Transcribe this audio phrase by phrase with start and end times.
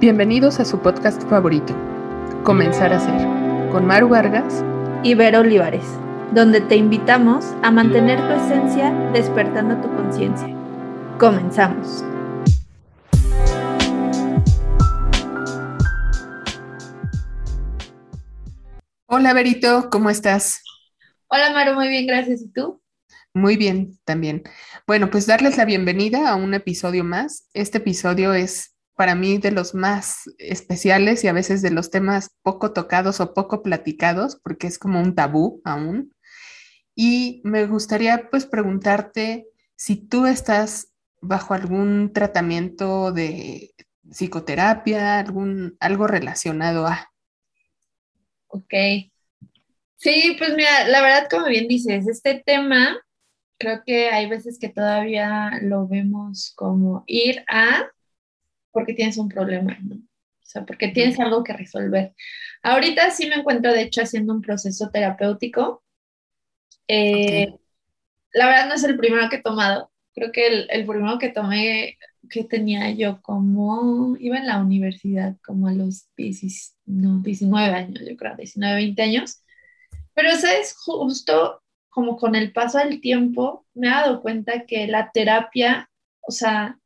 [0.00, 1.74] Bienvenidos a su podcast favorito,
[2.44, 4.62] Comenzar a Ser, con Maru Vargas
[5.02, 5.82] y Vero Olivares,
[6.32, 10.54] donde te invitamos a mantener tu esencia despertando tu conciencia.
[11.18, 12.04] Comenzamos.
[19.06, 20.62] Hola Verito, ¿cómo estás?
[21.26, 22.42] Hola Maru, muy bien, gracias.
[22.42, 22.80] ¿Y tú?
[23.34, 24.44] Muy bien, también.
[24.86, 27.48] Bueno, pues darles la bienvenida a un episodio más.
[27.52, 32.34] Este episodio es para mí de los más especiales y a veces de los temas
[32.42, 36.12] poco tocados o poco platicados, porque es como un tabú aún.
[36.96, 43.70] Y me gustaría pues preguntarte si tú estás bajo algún tratamiento de
[44.10, 47.12] psicoterapia, algún, algo relacionado a.
[48.48, 48.74] Ok.
[49.94, 52.98] Sí, pues mira, la verdad, como bien dices, este tema
[53.60, 57.88] creo que hay veces que todavía lo vemos como ir a
[58.72, 59.96] porque tienes un problema, ¿no?
[59.96, 62.14] O sea, porque tienes algo que resolver.
[62.62, 65.82] Ahorita sí me encuentro, de hecho, haciendo un proceso terapéutico.
[66.88, 67.52] Eh,
[68.32, 69.90] la verdad no es el primero que he tomado.
[70.14, 71.98] Creo que el, el, primero que tomé,
[72.30, 78.34] que tenía yo como, iba en la universidad, como a los 19 años, yo creo,
[78.34, 79.42] 19, 20 años.
[80.14, 80.74] Pero, ¿sabes?
[80.78, 85.90] Justo como con el paso del tiempo, me he dado cuenta que la terapia,
[86.20, 86.78] o sea,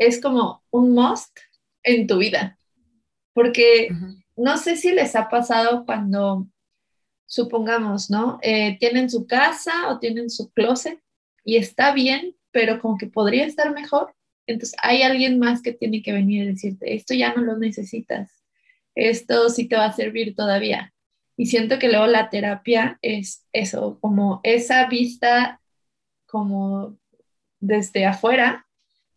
[0.00, 1.38] es como un must
[1.82, 2.58] en tu vida.
[3.34, 3.90] Porque
[4.34, 6.48] no sé si les ha pasado cuando,
[7.26, 8.38] supongamos, ¿no?
[8.42, 10.98] Eh, tienen su casa o tienen su closet
[11.44, 14.14] y está bien, pero como que podría estar mejor.
[14.46, 18.42] Entonces hay alguien más que tiene que venir y decirte, esto ya no lo necesitas,
[18.94, 20.94] esto sí te va a servir todavía.
[21.36, 25.60] Y siento que luego la terapia es eso, como esa vista
[26.26, 26.98] como
[27.60, 28.66] desde afuera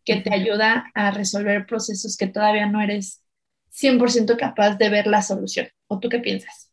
[0.06, 3.24] que te ayuda a resolver procesos que todavía no eres
[3.72, 5.68] 100% capaz de ver la solución.
[5.88, 6.72] ¿O tú qué piensas?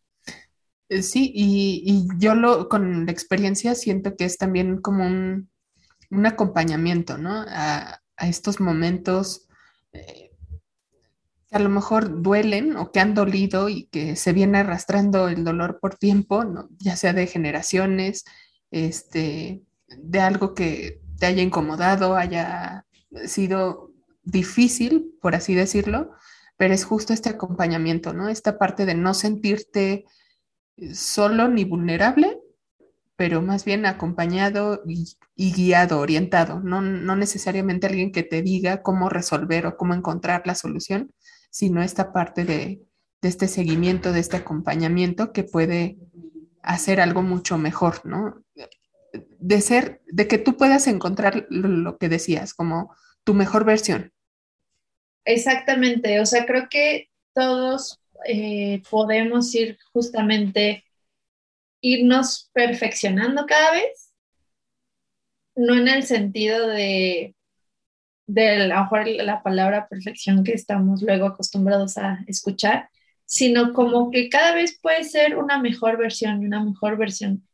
[0.88, 5.48] Eh, sí, y, yo lo, con la experiencia siento que es también como un,
[6.26, 7.44] acompañamiento, ¿no?
[7.48, 9.48] A, estos momentos
[9.94, 10.32] eh,
[11.48, 15.42] que a lo mejor duelen o que han dolido y que se viene arrastrando el
[15.42, 16.68] dolor por tiempo, ¿no?
[16.78, 18.24] Ya sea de generaciones,
[18.70, 22.84] este, de algo que te haya incomodado, haya
[23.26, 26.12] sido difícil, por así decirlo,
[26.56, 28.28] pero es justo este acompañamiento, ¿no?
[28.28, 30.04] Esta parte de no sentirte
[30.92, 32.38] solo ni vulnerable,
[33.16, 39.08] pero más bien acompañado y, guiado, orientado, no, no, necesariamente alguien que te diga cómo
[39.10, 41.12] resolver o cómo encontrar la solución,
[41.50, 42.82] sino esta parte de,
[43.20, 45.98] de este seguimiento, de este acompañamiento que puede
[46.62, 48.42] hacer algo mucho mejor, ¿no?
[49.12, 52.94] De ser, de que tú puedas encontrar lo, que decías, como
[53.24, 54.12] tu mejor versión.
[55.24, 60.84] Exactamente, o sea, creo que todos eh, podemos ir justamente,
[61.80, 64.14] irnos perfeccionando cada vez,
[65.54, 67.34] no en el sentido de,
[68.26, 72.88] de a lo mejor la palabra perfección que estamos luego acostumbrados a escuchar,
[73.24, 77.46] sino como que cada vez puede ser una mejor versión y una mejor versión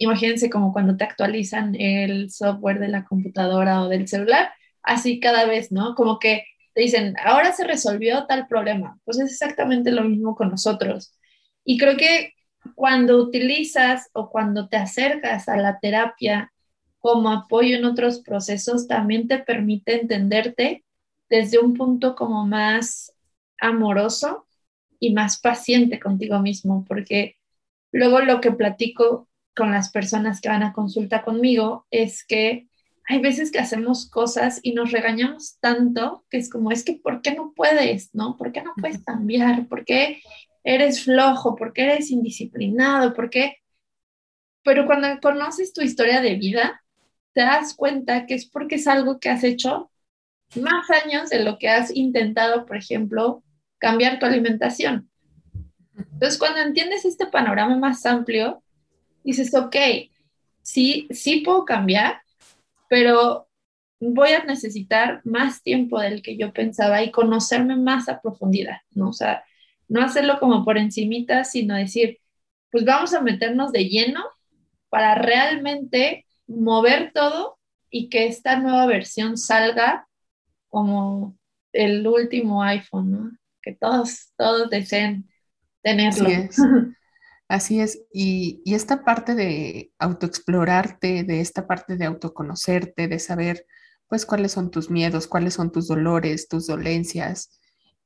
[0.00, 4.50] imagínense como cuando te actualizan el software de la computadora o del celular,
[4.82, 5.94] así cada vez, ¿no?
[5.94, 6.44] Como que
[6.74, 8.98] te dicen, ahora se resolvió tal problema.
[9.04, 11.12] Pues es exactamente lo mismo con nosotros.
[11.64, 12.32] Y creo que
[12.74, 16.50] cuando utilizas o cuando te acercas a la terapia
[16.98, 20.82] como apoyo en otros procesos, también te permite entenderte
[21.28, 23.12] desde un punto como más
[23.58, 24.46] amoroso
[24.98, 27.36] y más paciente contigo mismo, porque
[27.92, 32.68] luego lo que platico con las personas que van a consulta conmigo es que
[33.10, 37.22] hay veces que hacemos cosas y nos regañamos tanto que es como, es que, ¿por
[37.22, 38.14] qué no puedes?
[38.14, 38.36] ¿No?
[38.36, 39.66] ¿Por qué no puedes cambiar?
[39.66, 40.22] ¿Por qué
[40.62, 41.56] eres flojo?
[41.56, 43.12] ¿Por qué eres indisciplinado?
[43.12, 43.56] ¿Por qué?
[44.62, 46.84] Pero cuando conoces tu historia de vida,
[47.32, 49.90] te das cuenta que es porque es algo que has hecho
[50.60, 53.42] más años de lo que has intentado, por ejemplo,
[53.78, 55.10] cambiar tu alimentación.
[55.96, 58.62] Entonces, cuando entiendes este panorama más amplio,
[59.24, 59.76] dices, ok,
[60.62, 62.22] sí, sí puedo cambiar,
[62.88, 63.48] pero
[64.00, 69.10] voy a necesitar más tiempo del que yo pensaba y conocerme más a profundidad, ¿no?
[69.10, 69.44] O sea,
[69.88, 72.18] no hacerlo como por encimita, sino decir,
[72.70, 74.24] pues vamos a meternos de lleno
[74.88, 77.58] para realmente mover todo
[77.90, 80.08] y que esta nueva versión salga
[80.68, 81.36] como
[81.72, 83.30] el último iPhone, ¿no?
[83.62, 85.28] Que todos, todos deseen
[85.82, 86.28] tenerlo.
[86.28, 86.56] Así es,
[88.12, 93.66] y, esta parte de autoexplorarte, de esta parte de autoconocerte, de saber,
[94.08, 97.60] pues, cuáles son tus miedos, cuáles son tus dolores, tus dolencias,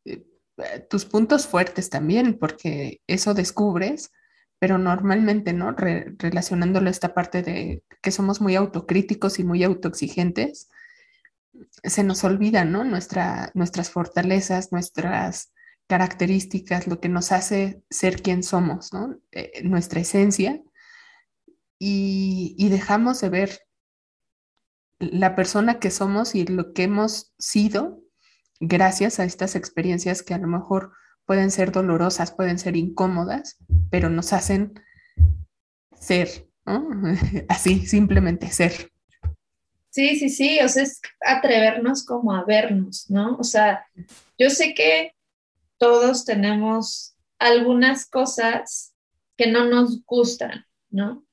[0.04, 0.24] eh,
[0.58, 4.10] eh, tus puntos fuertes también, porque eso descubres,
[4.58, 5.72] pero normalmente, ¿no?
[5.72, 10.68] relacionándolo a esta parte de que somos muy autocríticos y muy autoexigentes,
[11.82, 12.84] se nos olvida, ¿no?
[12.84, 15.52] Nuestra, nuestras fortalezas, nuestras
[15.86, 18.90] características, lo que nos hace ser quien somos.
[19.32, 20.62] Eh, nuestra esencia,
[21.86, 23.60] y, dejamos de ver
[24.98, 28.00] la persona que somos y lo que hemos sido
[28.60, 30.92] gracias a estas experiencias que a lo mejor
[31.26, 33.58] pueden ser dolorosas, pueden ser incómodas,
[33.90, 34.72] pero nos hacen
[36.00, 36.48] ser.
[37.48, 38.90] Así, simplemente ser.
[39.90, 43.36] Sí, sí, sí, o sea, es atrevernos como a vernos, ¿no?
[43.36, 43.86] O sea,
[44.38, 45.14] yo sé que
[45.78, 48.94] todos tenemos algunas cosas
[49.36, 51.24] que no nos gustan, ¿no?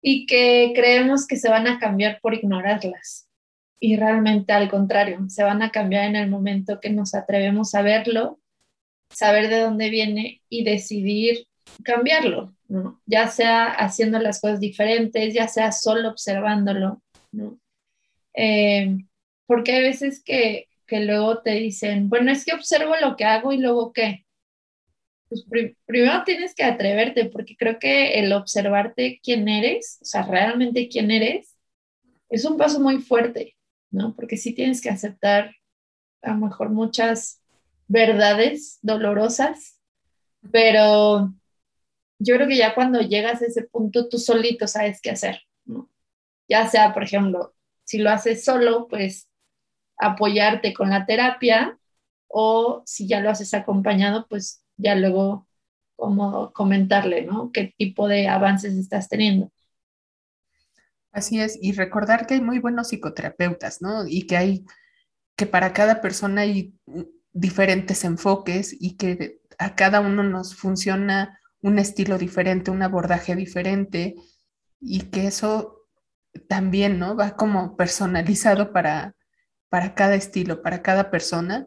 [0.00, 3.28] Y que creemos que se van a cambiar por ignorarlas.
[3.80, 7.82] Y realmente al contrario, se van a cambiar en el momento que nos atrevemos a
[7.82, 8.40] verlo,
[9.10, 11.46] saber de dónde viene y decidir
[11.82, 13.00] cambiarlo, ¿no?
[13.06, 17.02] Ya sea haciendo las cosas diferentes, ya sea solo observándolo,
[17.32, 17.58] ¿no?
[18.34, 18.98] Eh,
[19.46, 23.52] porque hay veces que, que luego te dicen, bueno, es que observo lo que hago
[23.52, 24.24] y luego qué.
[25.28, 25.44] Pues
[25.86, 31.10] primero tienes que atreverte, porque creo que el observarte quién eres, o sea, realmente quién
[31.10, 31.56] eres,
[32.28, 33.56] es un paso muy fuerte,
[33.90, 34.14] ¿no?
[34.14, 35.54] Porque sí tienes que aceptar
[36.22, 37.42] a lo mejor muchas
[37.88, 39.80] verdades dolorosas,
[40.52, 41.34] pero
[42.18, 45.90] yo creo que ya cuando llegas a ese punto, tú solito sabes qué hacer, ¿no?
[46.48, 47.54] Ya sea, por ejemplo,
[47.84, 49.28] si lo haces solo, pues
[49.98, 51.78] apoyarte con la terapia
[52.28, 55.46] o si ya lo haces acompañado, pues ya luego
[55.96, 57.50] como comentarle, ¿no?
[57.52, 59.50] ¿Qué tipo de avances estás teniendo?
[61.12, 64.06] Así es, y recordar que hay muy buenos psicoterapeutas, ¿no?
[64.06, 64.66] Y que hay,
[65.34, 66.74] que para cada persona hay
[67.32, 74.14] diferentes enfoques y que a cada uno nos funciona un estilo diferente, un abordaje diferente
[74.78, 75.86] y que eso
[76.48, 77.16] también, ¿no?
[77.16, 79.15] Va como personalizado para,
[79.68, 81.66] para cada estilo, para cada persona,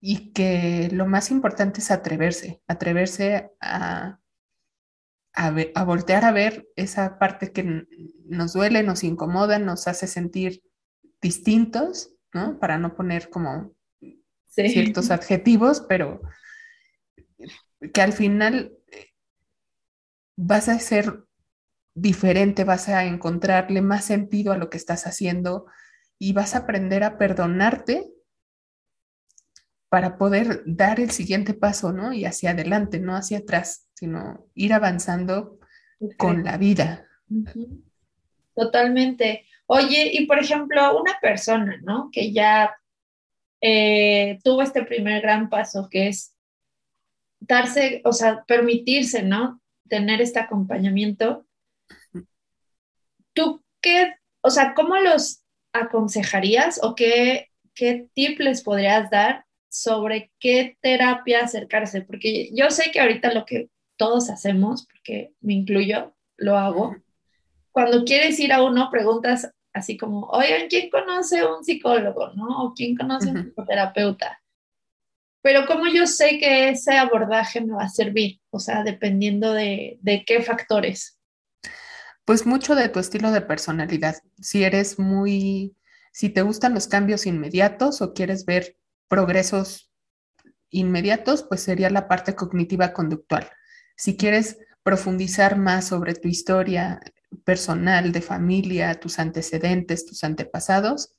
[0.00, 4.18] y que lo más importante es atreverse, atreverse a,
[5.34, 7.86] a, voltear a ver esa parte que
[8.24, 10.62] nos duele, nos incomoda, nos hace sentir
[11.20, 12.58] distintos, ¿no?
[12.58, 13.74] Para no poner como
[14.46, 16.20] ciertos adjetivos, pero
[17.92, 19.10] que al final eh,
[20.36, 21.24] vas a ser
[21.94, 25.66] diferente, vas a encontrarle más sentido a lo que estás haciendo,
[26.22, 28.12] y vas a aprender a perdonarte
[29.88, 32.12] para poder dar el siguiente paso, ¿no?
[32.12, 35.58] Y hacia adelante, no hacia atrás, sino ir avanzando
[36.18, 37.08] con la vida.
[38.54, 39.46] Totalmente.
[39.66, 42.10] Oye, y por ejemplo, una persona, ¿no?
[42.12, 42.76] Que ya
[43.62, 46.36] eh, tuvo este primer gran paso, que es
[47.40, 49.62] darse, o sea, permitirse, ¿no?
[49.88, 51.46] Tener este acompañamiento.
[53.32, 60.32] ¿Tú qué, o sea, cómo los aconsejarías o qué, qué tip les podrías dar sobre
[60.38, 62.02] qué terapia acercarse?
[62.02, 66.96] Porque yo sé que ahorita lo que todos hacemos, porque me incluyo, lo hago.
[67.70, 72.32] Cuando quieres ir a uno, preguntas así como, oigan, ¿quién conoce un psicólogo?
[72.34, 72.64] ¿No?
[72.64, 74.42] ¿O quién conoce un psicoterapeuta?
[75.42, 79.98] Pero como yo sé que ese abordaje me va a servir, o sea, dependiendo de,
[80.02, 81.19] de qué factores.
[82.30, 84.18] Pues mucho de tu estilo de personalidad.
[84.40, 85.76] Si eres muy,
[86.12, 88.76] si te gustan los cambios inmediatos o quieres ver
[89.08, 89.90] progresos
[90.68, 93.50] inmediatos, pues sería la parte cognitiva conductual.
[93.96, 97.00] Si quieres profundizar más sobre tu historia
[97.42, 101.16] personal, de familia, tus antecedentes, tus antepasados,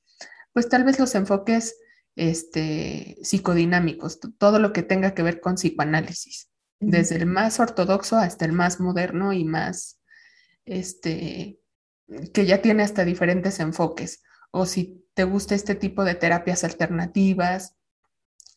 [0.54, 1.76] pues tal vez los enfoques
[2.16, 6.50] este, psicodinámicos, todo lo que tenga que ver con psicoanálisis,
[6.80, 10.01] desde el más ortodoxo hasta el más moderno y más
[10.66, 11.60] este,
[12.34, 14.24] que ya tiene hasta diferentes enfoques.
[14.52, 17.76] O si te gusta este tipo de terapias alternativas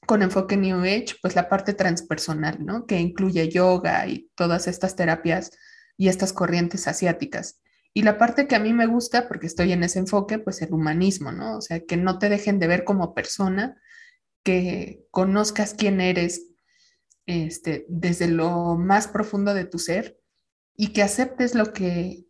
[0.06, 2.86] con enfoque New Age, pues la parte transpersonal, ¿no?
[2.86, 5.50] Que incluye yoga y todas estas terapias
[5.96, 7.60] y estas corrientes asiáticas.
[7.94, 10.74] Y la parte que a mí me gusta, porque estoy en ese enfoque, pues el
[10.74, 11.56] humanismo, ¿no?
[11.56, 13.80] O sea, que no te dejen de ver como persona,
[14.42, 16.50] que conozcas quién eres
[17.26, 20.18] este, desde lo más profundo de tu ser
[20.76, 22.24] y que aceptes lo que,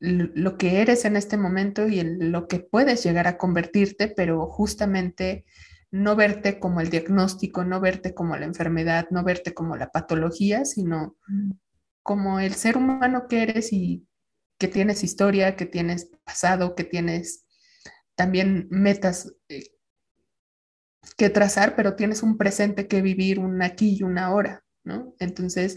[0.00, 4.46] lo que eres en este momento y en lo que puedes llegar a convertirte, pero
[4.46, 5.44] justamente
[5.90, 10.64] no verte como el diagnóstico, no verte como la enfermedad, no verte como la patología,
[10.64, 11.52] sino mm.
[12.02, 14.06] como el ser humano que eres y
[14.58, 17.46] que tienes historia, que tienes pasado, que tienes
[18.14, 19.64] también metas eh,
[21.16, 25.14] que trazar, pero tienes un presente que vivir, un aquí y una ahora, ¿no?
[25.20, 25.76] Entonces,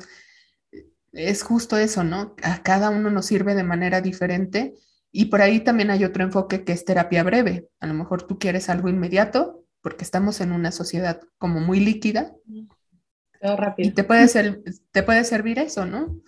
[1.12, 2.36] es justo eso, ¿no?
[2.44, 4.74] A cada uno nos sirve de manera diferente
[5.12, 7.68] y por ahí también hay otro enfoque que es terapia breve.
[7.80, 12.34] A lo mejor tú quieres algo inmediato porque estamos en una sociedad como muy líquida.
[13.42, 13.90] rápido.
[13.90, 16.22] Y te puede, ser, te puede servir eso, ¿no?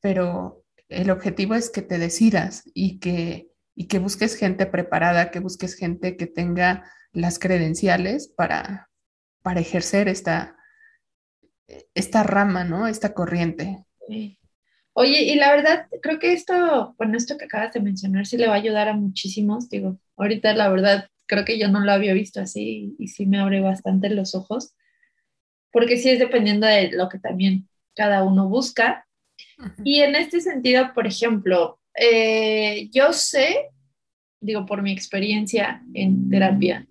[0.00, 5.40] Pero el objetivo es que te decidas y que, y que busques gente preparada, que
[5.40, 8.90] busques gente que tenga las credenciales para,
[9.42, 10.56] para ejercer esta,
[11.94, 12.86] esta rama, ¿no?
[12.86, 13.85] Esta corriente.
[14.98, 18.46] Oye, y la verdad, creo que esto, bueno, esto que acabas de mencionar sí le
[18.46, 19.68] va a ayudar a muchísimos.
[19.68, 23.38] Digo, ahorita la verdad, creo que yo no lo había visto así y sí me
[23.38, 24.74] abre bastante los ojos,
[25.70, 29.06] porque sí es dependiendo de lo que también cada uno busca.
[29.84, 33.68] Y en este sentido, por ejemplo, eh, yo sé,
[34.40, 36.86] digo, por mi experiencia en terapia,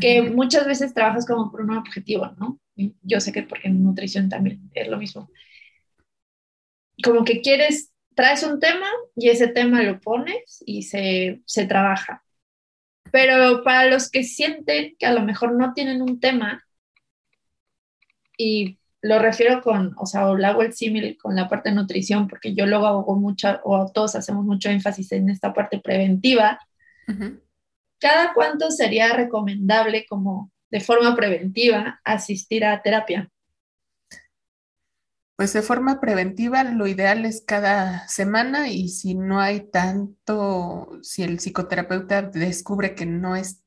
[0.00, 2.58] que muchas veces trabajas como por un objetivo, ¿no?
[3.02, 5.30] Yo sé que porque en nutrición también es lo mismo.
[7.02, 12.24] Como que quieres, traes un tema y ese tema lo pones y se, se trabaja.
[13.10, 16.64] Pero para los que sienten que a lo mejor no tienen un tema,
[18.36, 22.28] y lo refiero con, o sea, o hago el símil con la parte de nutrición,
[22.28, 26.58] porque yo luego hago mucho, o todos hacemos mucho énfasis en esta parte preventiva.
[27.98, 33.28] ¿Cada cuánto sería recomendable como de forma preventiva asistir a terapia?
[35.38, 41.22] Pues de forma preventiva, lo ideal es cada semana y si no hay tanto, si
[41.22, 43.62] el psicoterapeuta descubre que no es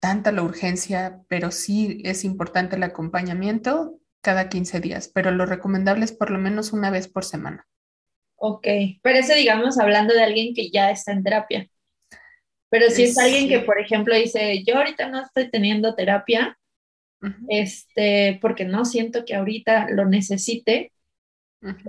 [0.00, 6.04] tanta la urgencia, pero sí es importante el acompañamiento, cada 15 días, pero lo recomendable
[6.04, 7.66] es por lo menos una vez por semana.
[8.36, 8.66] Ok,
[9.00, 11.66] pero eso digamos hablando de alguien que ya está en terapia.
[12.68, 16.58] Pero si es, alguien que, por ejemplo, dice, yo ahorita no estoy teniendo terapia,
[17.48, 20.92] este, porque no siento que ahorita lo necesite,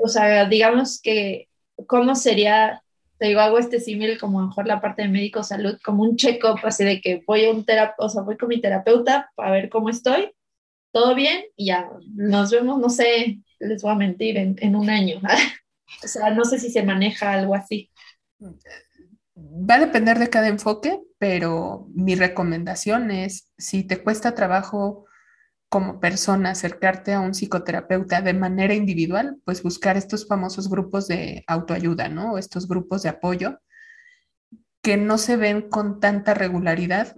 [0.01, 1.49] o sea, digamos que,
[1.87, 2.81] ¿cómo sería?
[3.17, 6.59] Te digo, hago este símil como mejor la parte de médico salud, como un check-up,
[6.63, 9.69] así de que voy a un terapeuta, o sea, voy con mi terapeuta para ver
[9.69, 10.31] cómo estoy,
[10.91, 14.89] todo bien, y ya nos vemos, no sé, les voy a mentir, en, en un
[14.89, 15.21] año.
[16.03, 17.89] o sea, no sé si se maneja algo así.
[19.37, 25.05] Va a depender de cada enfoque, pero mi recomendación es, si te cuesta trabajo
[25.75, 31.43] como persona acercarte a un psicoterapeuta de manera individual, pues buscar estos famosos grupos de
[31.47, 32.37] autoayuda, ¿no?
[32.37, 33.59] Estos grupos de apoyo
[34.81, 37.17] que no se ven con tanta regularidad.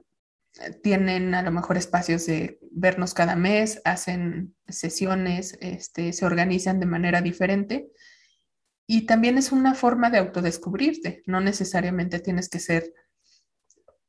[0.81, 6.87] Tienen a lo mejor espacios de vernos cada mes, hacen sesiones, este, se organizan de
[6.87, 7.91] manera diferente.
[8.87, 12.91] Y también es una forma de autodescubrirte, no necesariamente tienes que ser,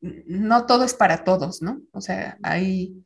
[0.00, 1.83] no todo es para todos, ¿no?
[1.93, 3.05] O sea, hay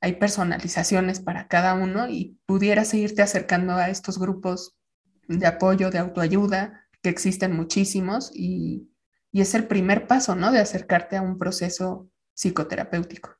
[0.00, 4.76] hay personalizaciones para cada uno y pudieras seguirte acercando a estos grupos
[5.26, 8.88] de apoyo, de autoayuda, que existen muchísimos y,
[9.32, 10.50] es el primer paso, ¿no?
[10.50, 13.36] De acercarte a un proceso psicoterapéutico.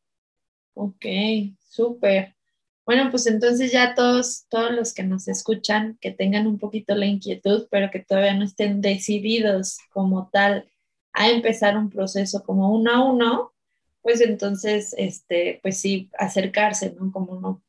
[0.75, 1.05] Ok,
[1.59, 2.37] súper.
[2.87, 7.07] Bueno, pues entonces ya todos, todos los que nos escuchan, que tengan un poquito la
[7.07, 10.71] inquietud, pero que todavía no estén decididos como tal
[11.13, 13.53] a empezar un proceso como uno a uno,
[14.03, 17.13] pues entonces, este, pues sí, acercarse, ¿no?
[17.13, 17.63] Como no,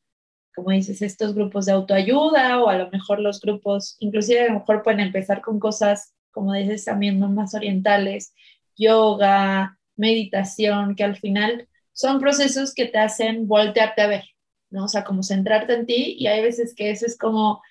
[0.54, 4.60] como dices, estos grupos de autoayuda o a lo mejor los grupos, inclusive a lo
[4.60, 7.28] mejor pueden empezar con cosas, como dices también, ¿no?
[7.28, 8.34] más orientales,
[8.76, 14.24] yoga, meditación, que al final son procesos que te hacen voltearte a ver,
[14.70, 14.84] ¿no?
[14.84, 17.62] O sea, como centrarte en ti y hay veces que eso es como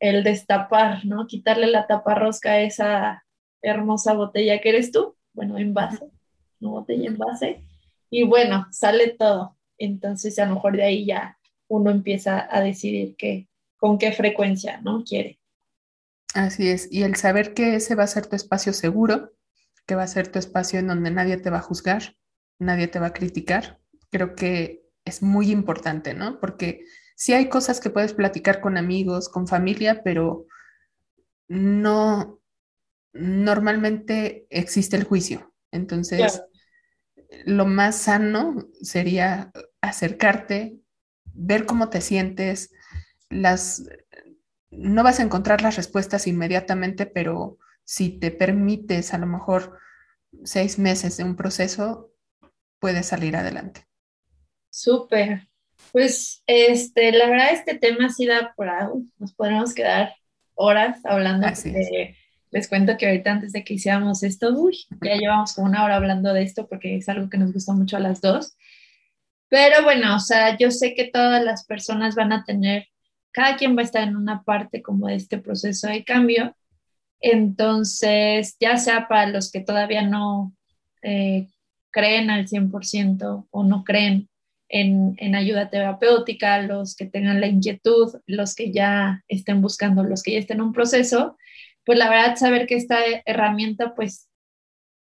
[0.00, 1.26] el destapar, ¿no?
[1.26, 3.24] Quitarle la taparrosca a esa
[3.62, 6.06] hermosa botella que eres tú, bueno, en base,
[6.58, 7.64] no botella en base,
[8.10, 9.56] y bueno, sale todo.
[9.78, 11.38] Entonces a lo mejor de ahí ya
[11.68, 15.04] uno empieza a decidir qué, con qué frecuencia, ¿no?
[15.04, 15.40] Quiere.
[16.34, 19.32] Así es, y el saber que ese va a ser tu espacio seguro,
[19.86, 22.16] que va a ser tu espacio en donde nadie te va a juzgar,
[22.58, 26.38] nadie te va a criticar, creo que es muy importante, ¿no?
[26.38, 26.84] Porque
[27.16, 30.46] sí hay cosas que puedes platicar con amigos, con familia, pero
[31.48, 32.40] no,
[33.12, 35.52] normalmente existe el juicio.
[35.72, 36.42] Entonces,
[37.44, 40.80] lo más sano sería acercarte,
[41.24, 42.72] ver cómo te sientes,
[43.28, 43.84] las
[44.70, 49.78] no vas a encontrar las respuestas inmediatamente, pero si te permites a lo mejor
[50.44, 52.12] seis meses de un proceso,
[52.78, 53.86] puedes salir adelante.
[54.70, 55.48] Súper.
[55.92, 59.02] Pues este, la verdad este tema sí da por algo.
[59.18, 60.14] Nos podemos quedar
[60.54, 62.16] horas hablando de,
[62.50, 65.96] les cuento que ahorita antes de que hiciéramos esto, uy, ya llevamos como una hora
[65.96, 68.56] hablando de esto porque es algo que nos gusta mucho a las dos.
[69.48, 72.86] Pero bueno, o sea, yo sé que todas las personas van a tener,
[73.32, 76.56] cada quien va a estar en una parte como de este proceso de cambio.
[77.20, 80.54] Entonces, ya sea para los que todavía no
[81.02, 81.48] eh,
[81.90, 84.28] creen al 100% o no creen
[84.68, 90.22] en, en, ayuda terapéutica, los que tengan la inquietud, los que ya estén buscando, los
[90.22, 91.36] que ya estén en un proceso,
[91.90, 94.28] pues la verdad saber que esta herramienta pues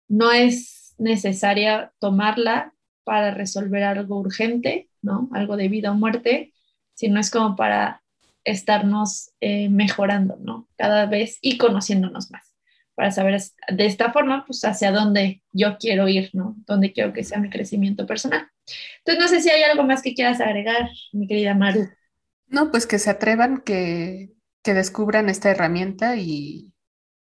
[0.06, 2.74] no es necesaria tomarla
[3.04, 5.30] para resolver algo urgente, ¿no?
[5.32, 6.52] Algo de vida o muerte,
[6.92, 8.02] sino es como para
[8.44, 10.68] estarnos eh, mejorando, ¿no?
[10.76, 12.54] Cada vez y conociéndonos más
[12.94, 13.40] para saber
[13.72, 16.54] de esta forma, pues hacia dónde yo quiero ir, ¿no?
[16.66, 18.46] Dónde quiero que sea mi crecimiento personal.
[18.98, 21.88] Entonces, no sé si hay algo más que quieras agregar, mi querida Maru.
[22.46, 26.73] No, pues que se atrevan, que, que descubran esta herramienta y,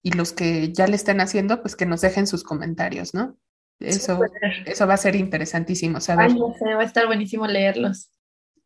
[0.08, 3.36] y, los que ya le estén haciendo, pues que nos dejen sus comentarios, ¿no?
[3.80, 4.20] Eso,
[4.66, 6.30] eso va a ser interesantísimo saber.
[6.30, 8.10] Ay, va a estar buenísimo leerlos.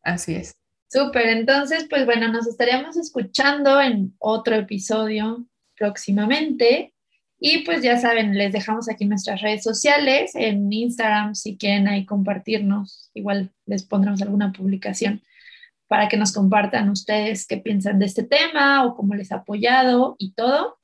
[0.01, 0.55] Así es.
[0.87, 5.45] Súper, entonces, pues bueno, nos estaríamos escuchando en otro episodio
[5.77, 6.93] próximamente.
[7.39, 12.05] Y pues ya saben, les dejamos aquí nuestras redes sociales, en Instagram, si quieren ahí
[12.05, 15.21] compartirnos, igual les pondremos alguna publicación
[15.87, 20.15] para que nos compartan ustedes qué piensan de este tema o cómo les ha apoyado
[20.17, 20.79] y todo.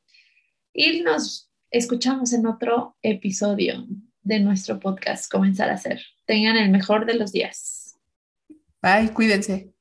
[0.81, 3.86] Y nos escuchamos en otro episodio
[4.21, 6.01] de nuestro podcast, Comenzar a Ser.
[6.25, 8.00] Tengan el mejor de los días.
[8.81, 9.74] Bye, cuídense.